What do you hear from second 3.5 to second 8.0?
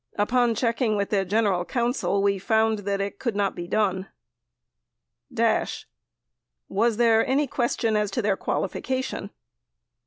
be done. Dash. Was there any question